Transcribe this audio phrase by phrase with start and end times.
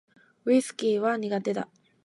[0.45, 1.67] ウィスキーは苦手だ